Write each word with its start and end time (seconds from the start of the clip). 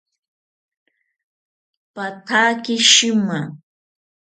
Pathaki 1.95 2.75
shima 2.91 3.39